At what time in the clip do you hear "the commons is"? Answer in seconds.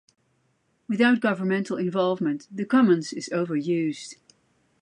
2.49-3.29